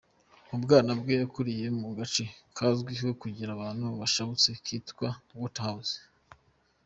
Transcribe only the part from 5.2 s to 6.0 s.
“Waterhouse”.